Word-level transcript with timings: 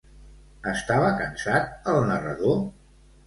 Estava 0.71 1.11
cansat 1.19 1.91
el 1.93 2.01
narrador? 2.13 2.57